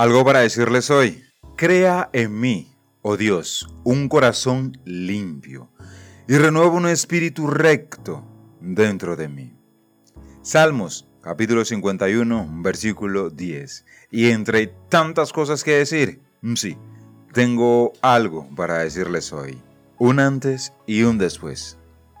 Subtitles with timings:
[0.00, 1.22] Algo para decirles hoy.
[1.58, 5.70] Crea en mí, oh Dios, un corazón limpio
[6.26, 8.24] y renueva un espíritu recto
[8.62, 9.54] dentro de mí.
[10.40, 13.84] Salmos capítulo 51, versículo 10.
[14.10, 16.78] Y entre tantas cosas que decir, mm, sí,
[17.34, 19.60] tengo algo para decirles hoy.
[19.98, 21.76] Un antes y un después.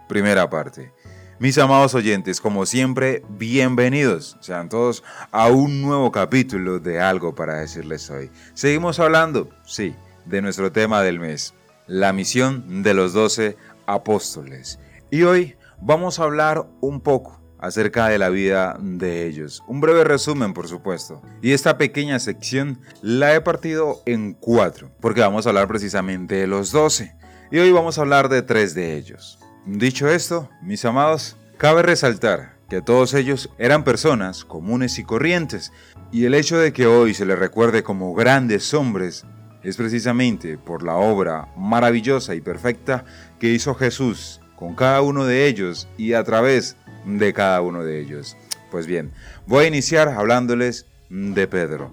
[0.06, 0.92] Primera parte.
[1.40, 5.02] Mis amados oyentes, como siempre, bienvenidos sean todos
[5.32, 8.30] a un nuevo capítulo de algo para decirles hoy.
[8.52, 9.94] Seguimos hablando, sí,
[10.26, 11.54] de nuestro tema del mes,
[11.86, 14.78] la misión de los doce apóstoles.
[15.10, 19.62] Y hoy vamos a hablar un poco acerca de la vida de ellos.
[19.66, 21.22] Un breve resumen, por supuesto.
[21.40, 26.46] Y esta pequeña sección la he partido en cuatro, porque vamos a hablar precisamente de
[26.46, 27.16] los doce.
[27.50, 29.38] Y hoy vamos a hablar de tres de ellos.
[29.66, 35.70] Dicho esto, mis amados, cabe resaltar que todos ellos eran personas comunes y corrientes,
[36.10, 39.26] y el hecho de que hoy se les recuerde como grandes hombres
[39.62, 43.04] es precisamente por la obra maravillosa y perfecta
[43.38, 48.00] que hizo Jesús con cada uno de ellos y a través de cada uno de
[48.00, 48.38] ellos.
[48.70, 49.12] Pues bien,
[49.46, 51.92] voy a iniciar hablándoles de Pedro.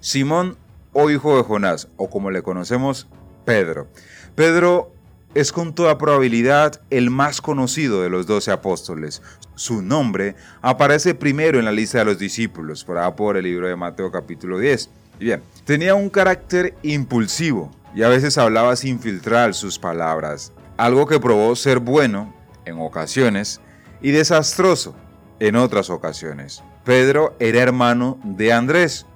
[0.00, 0.56] Simón
[0.92, 3.06] o hijo de Jonás, o como le conocemos,
[3.44, 3.88] Pedro.
[4.34, 4.92] Pedro
[5.34, 9.22] es con toda probabilidad el más conocido de los doce apóstoles.
[9.54, 13.76] Su nombre aparece primero en la lista de los discípulos, por por el libro de
[13.76, 14.90] Mateo capítulo 10.
[15.20, 21.06] Y bien, tenía un carácter impulsivo y a veces hablaba sin filtrar sus palabras, algo
[21.06, 23.60] que probó ser bueno en ocasiones
[24.00, 24.94] y desastroso
[25.40, 26.62] en otras ocasiones.
[26.84, 29.06] Pedro era hermano de Andrés,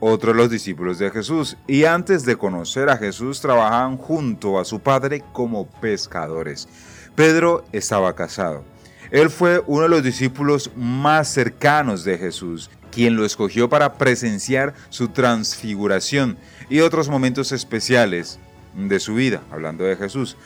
[0.00, 4.64] otro de los discípulos de Jesús, y antes de conocer a Jesús trabajaban junto a
[4.64, 6.68] su padre como pescadores.
[7.14, 8.64] Pedro estaba casado.
[9.10, 14.74] Él fue uno de los discípulos más cercanos de Jesús, quien lo escogió para presenciar
[14.88, 16.36] su transfiguración
[16.68, 18.38] y otros momentos especiales
[18.74, 20.36] de su vida, hablando de Jesús.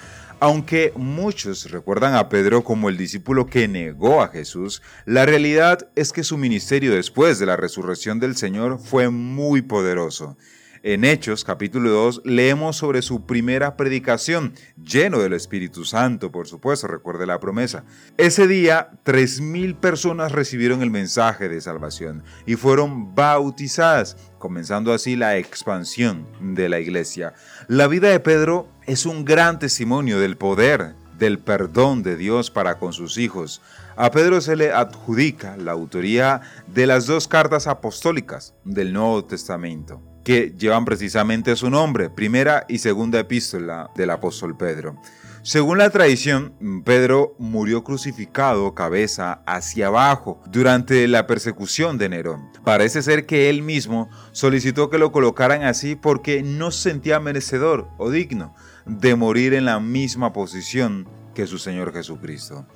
[0.43, 6.15] Aunque muchos recuerdan a Pedro como el discípulo que negó a Jesús, la realidad es
[6.15, 10.39] que su ministerio después de la resurrección del Señor fue muy poderoso.
[10.83, 16.87] En Hechos capítulo 2 leemos sobre su primera predicación, lleno del Espíritu Santo, por supuesto,
[16.87, 17.85] recuerde la promesa.
[18.17, 25.37] Ese día, 3.000 personas recibieron el mensaje de salvación y fueron bautizadas, comenzando así la
[25.37, 27.35] expansión de la iglesia.
[27.69, 32.79] La vida de Pedro es un gran testimonio del poder del perdón de Dios para
[32.79, 33.63] con sus hijos.
[33.95, 40.03] A Pedro se le adjudica la autoría de las dos cartas apostólicas del Nuevo Testamento
[40.25, 44.97] que llevan precisamente su nombre, primera y segunda epístola del apóstol Pedro.
[45.43, 46.53] Según la tradición,
[46.85, 52.51] Pedro murió crucificado cabeza hacia abajo durante la persecución de Nerón.
[52.63, 57.89] Parece ser que él mismo solicitó que lo colocaran así porque no se sentía merecedor
[57.97, 62.67] o digno de morir en la misma posición que su Señor Jesucristo.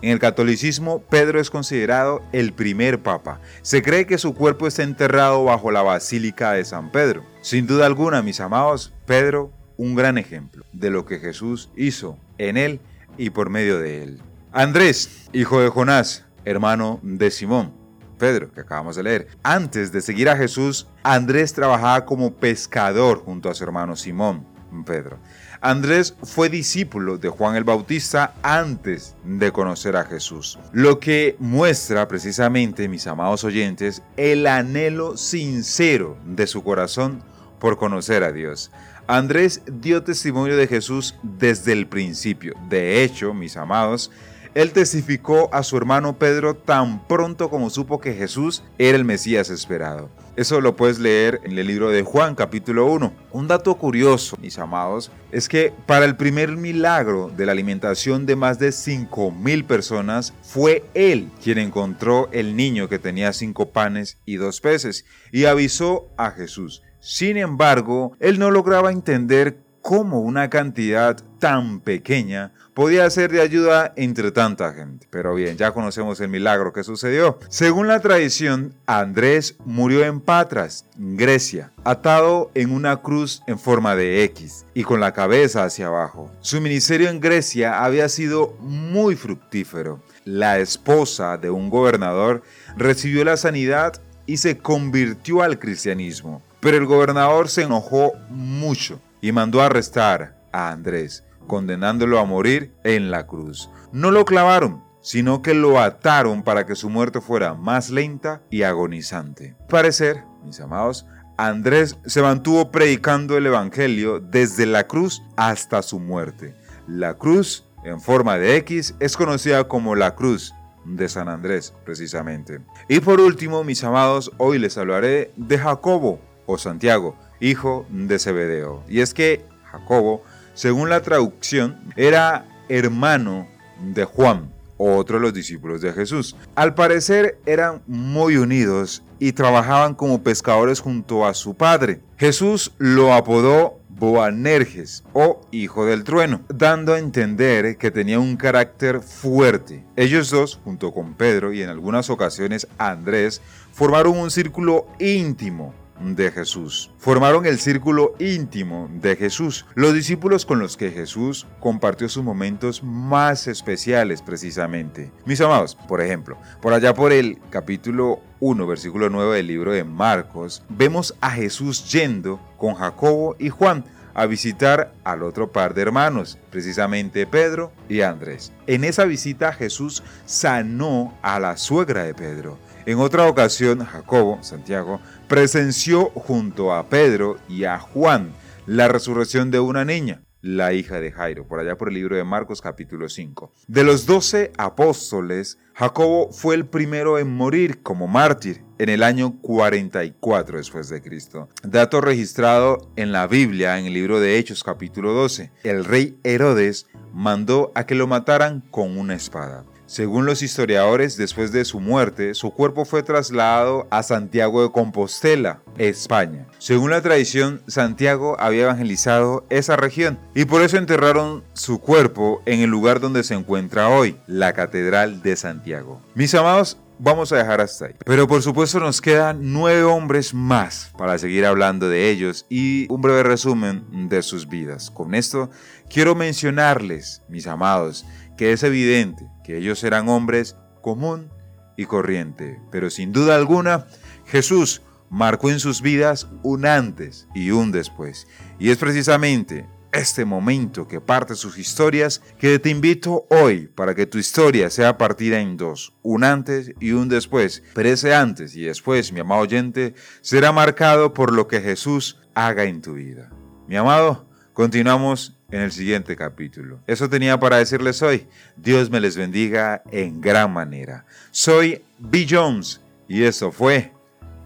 [0.00, 3.40] En el catolicismo, Pedro es considerado el primer papa.
[3.60, 7.24] Se cree que su cuerpo está enterrado bajo la Basílica de San Pedro.
[7.42, 12.56] Sin duda alguna, mis amados, Pedro, un gran ejemplo de lo que Jesús hizo en
[12.56, 12.80] él
[13.18, 14.20] y por medio de él.
[14.52, 17.72] Andrés, hijo de Jonás, hermano de Simón.
[18.18, 19.28] Pedro, que acabamos de leer.
[19.42, 24.46] Antes de seguir a Jesús, Andrés trabajaba como pescador junto a su hermano Simón,
[24.84, 25.18] Pedro.
[25.60, 32.06] Andrés fue discípulo de Juan el Bautista antes de conocer a Jesús, lo que muestra
[32.08, 37.22] precisamente, mis amados oyentes, el anhelo sincero de su corazón
[37.58, 38.70] por conocer a Dios.
[39.08, 42.54] Andrés dio testimonio de Jesús desde el principio.
[42.68, 44.10] De hecho, mis amados,
[44.54, 49.48] él testificó a su hermano Pedro tan pronto como supo que Jesús era el Mesías
[49.48, 50.10] esperado.
[50.34, 53.12] Eso lo puedes leer en el libro de Juan capítulo 1.
[53.30, 58.34] Un dato curioso, mis amados, es que para el primer milagro de la alimentación de
[58.34, 64.34] más de 5.000 personas, fue él quien encontró el niño que tenía cinco panes y
[64.36, 66.82] dos peces y avisó a Jesús.
[67.08, 73.92] Sin embargo, él no lograba entender cómo una cantidad tan pequeña podía ser de ayuda
[73.94, 75.06] entre tanta gente.
[75.08, 77.38] Pero bien, ya conocemos el milagro que sucedió.
[77.48, 84.24] Según la tradición, Andrés murió en Patras, Grecia, atado en una cruz en forma de
[84.24, 86.32] X y con la cabeza hacia abajo.
[86.40, 90.02] Su ministerio en Grecia había sido muy fructífero.
[90.24, 92.42] La esposa de un gobernador
[92.76, 93.92] recibió la sanidad
[94.26, 96.42] y se convirtió al cristianismo.
[96.66, 103.12] Pero el gobernador se enojó mucho y mandó arrestar a Andrés, condenándolo a morir en
[103.12, 103.70] la cruz.
[103.92, 108.64] No lo clavaron, sino que lo ataron para que su muerte fuera más lenta y
[108.64, 109.54] agonizante.
[109.68, 116.56] Parecer, mis amados, Andrés se mantuvo predicando el Evangelio desde la cruz hasta su muerte.
[116.88, 120.52] La cruz, en forma de X, es conocida como la cruz
[120.84, 122.58] de San Andrés, precisamente.
[122.88, 128.82] Y por último, mis amados, hoy les hablaré de Jacobo o Santiago, hijo de Zebedeo.
[128.88, 130.22] Y es que Jacobo,
[130.54, 133.46] según la traducción, era hermano
[133.80, 136.36] de Juan, otro de los discípulos de Jesús.
[136.54, 142.00] Al parecer eran muy unidos y trabajaban como pescadores junto a su padre.
[142.16, 149.00] Jesús lo apodó Boanerges o Hijo del Trueno, dando a entender que tenía un carácter
[149.00, 149.84] fuerte.
[149.96, 153.40] Ellos dos, junto con Pedro y en algunas ocasiones Andrés,
[153.72, 156.90] formaron un círculo íntimo de Jesús.
[156.98, 162.82] Formaron el círculo íntimo de Jesús, los discípulos con los que Jesús compartió sus momentos
[162.82, 165.10] más especiales precisamente.
[165.24, 169.84] Mis amados, por ejemplo, por allá por el capítulo 1, versículo 9 del libro de
[169.84, 173.84] Marcos, vemos a Jesús yendo con Jacobo y Juan
[174.16, 178.50] a visitar al otro par de hermanos, precisamente Pedro y Andrés.
[178.66, 182.56] En esa visita Jesús sanó a la suegra de Pedro.
[182.86, 188.30] En otra ocasión, Jacobo, Santiago, presenció junto a Pedro y a Juan
[188.64, 192.22] la resurrección de una niña, la hija de Jairo, por allá por el libro de
[192.22, 193.52] Marcos capítulo 5.
[193.66, 199.36] De los doce apóstoles, Jacobo fue el primero en morir como mártir en el año
[199.40, 201.48] 44 después de Cristo.
[201.64, 205.50] Dato registrado en la Biblia en el libro de Hechos capítulo 12.
[205.64, 209.64] El rey Herodes mandó a que lo mataran con una espada.
[209.86, 215.60] Según los historiadores, después de su muerte, su cuerpo fue trasladado a Santiago de Compostela,
[215.78, 216.46] España.
[216.58, 222.60] Según la tradición, Santiago había evangelizado esa región y por eso enterraron su cuerpo en
[222.60, 226.02] el lugar donde se encuentra hoy, la Catedral de Santiago.
[226.16, 227.94] Mis amados, vamos a dejar hasta ahí.
[228.04, 233.02] Pero por supuesto nos quedan nueve hombres más para seguir hablando de ellos y un
[233.02, 234.90] breve resumen de sus vidas.
[234.90, 235.50] Con esto
[235.88, 238.04] quiero mencionarles, mis amados,
[238.36, 241.30] que es evidente que ellos eran hombres común
[241.76, 243.86] y corriente, pero sin duda alguna
[244.26, 248.26] Jesús marcó en sus vidas un antes y un después.
[248.58, 254.06] Y es precisamente este momento que parte sus historias que te invito hoy para que
[254.06, 257.62] tu historia sea partida en dos, un antes y un después.
[257.74, 262.64] Pero ese antes y después, mi amado oyente, será marcado por lo que Jesús haga
[262.64, 263.30] en tu vida.
[263.68, 266.80] Mi amado, continuamos en el siguiente capítulo.
[266.86, 268.26] Eso tenía para decirles hoy.
[268.56, 271.04] Dios me les bendiga en gran manera.
[271.30, 272.26] Soy B.
[272.28, 273.92] Jones y eso fue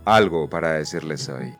[0.04, 1.54] algo para decirles hoy.